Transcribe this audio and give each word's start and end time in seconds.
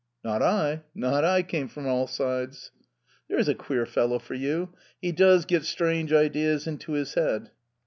"Not 0.23 0.41
I. 0.41 0.81
Not 0.95 1.23
I," 1.23 1.43
came 1.43 1.67
from 1.67 1.85
all 1.85 2.07
sides. 2.07 2.71
"There's 3.29 3.47
a 3.47 3.53
queer 3.53 3.85
fellow 3.85 4.17
for 4.17 4.33
you! 4.33 4.69
He 4.99 5.11
does 5.11 5.45
get 5.45 5.63
strange 5.63 6.11
ideas 6.11 6.65
into 6.65 6.93
his 6.93 7.13
head!" 7.13 7.51